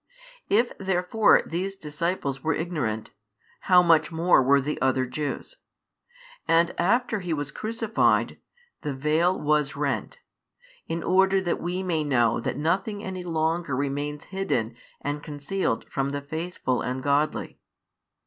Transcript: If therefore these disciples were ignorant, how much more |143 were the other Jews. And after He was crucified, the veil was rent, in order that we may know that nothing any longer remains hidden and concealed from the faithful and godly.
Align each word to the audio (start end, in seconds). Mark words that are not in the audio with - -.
If 0.49 0.75
therefore 0.79 1.43
these 1.45 1.75
disciples 1.75 2.41
were 2.43 2.55
ignorant, 2.55 3.11
how 3.69 3.83
much 3.83 4.11
more 4.11 4.41
|143 4.43 4.45
were 4.47 4.59
the 4.61 4.81
other 4.81 5.05
Jews. 5.05 5.57
And 6.47 6.73
after 6.79 7.19
He 7.19 7.35
was 7.35 7.51
crucified, 7.51 8.39
the 8.81 8.95
veil 8.95 9.39
was 9.39 9.75
rent, 9.75 10.17
in 10.87 11.03
order 11.03 11.39
that 11.41 11.61
we 11.61 11.83
may 11.83 12.03
know 12.03 12.39
that 12.39 12.57
nothing 12.57 13.03
any 13.03 13.23
longer 13.23 13.75
remains 13.75 14.23
hidden 14.23 14.75
and 15.01 15.21
concealed 15.21 15.87
from 15.87 16.09
the 16.13 16.21
faithful 16.21 16.81
and 16.81 17.03
godly. 17.03 17.59